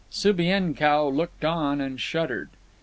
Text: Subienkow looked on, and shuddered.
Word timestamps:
Subienkow 0.11 1.13
looked 1.15 1.45
on, 1.45 1.79
and 1.79 2.01
shuddered. 2.01 2.49